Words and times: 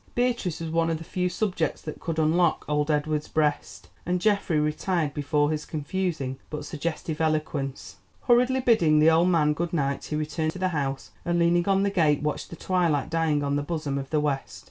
Beatrice 0.15 0.59
was 0.59 0.71
one 0.71 0.89
of 0.89 0.97
the 0.97 1.03
few 1.03 1.29
subjects 1.29 1.79
that 1.83 1.99
could 1.99 2.17
unlock 2.17 2.65
old 2.67 2.89
Edward's 2.89 3.27
breast, 3.27 3.87
and 4.03 4.19
Geoffrey 4.19 4.59
retired 4.59 5.13
before 5.13 5.51
his 5.51 5.63
confusing 5.63 6.39
but 6.49 6.65
suggestive 6.65 7.21
eloquence. 7.21 7.97
Hurriedly 8.23 8.61
bidding 8.61 8.97
the 8.97 9.11
old 9.11 9.27
man 9.27 9.53
good 9.53 9.73
night 9.73 10.05
he 10.05 10.15
returned 10.15 10.53
to 10.53 10.57
the 10.57 10.69
house, 10.69 11.11
and 11.23 11.37
leaning 11.37 11.67
on 11.69 11.83
the 11.83 11.91
gate 11.91 12.23
watched 12.23 12.49
the 12.49 12.55
twilight 12.55 13.11
dying 13.11 13.43
on 13.43 13.57
the 13.57 13.61
bosom 13.61 13.99
of 13.99 14.09
the 14.09 14.19
west. 14.19 14.59